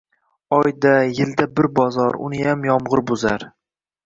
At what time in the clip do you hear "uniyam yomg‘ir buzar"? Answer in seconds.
2.29-3.47